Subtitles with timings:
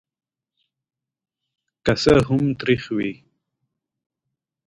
[1.85, 3.11] که څه هم تریخ وي.